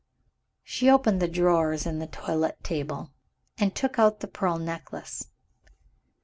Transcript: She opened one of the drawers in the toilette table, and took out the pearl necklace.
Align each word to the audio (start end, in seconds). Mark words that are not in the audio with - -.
She 0.63 0.89
opened 0.89 1.21
one 1.21 1.25
of 1.25 1.29
the 1.35 1.39
drawers 1.39 1.85
in 1.85 1.99
the 1.99 2.07
toilette 2.07 2.63
table, 2.63 3.11
and 3.59 3.75
took 3.75 3.99
out 3.99 4.19
the 4.19 4.27
pearl 4.27 4.57
necklace. 4.57 5.27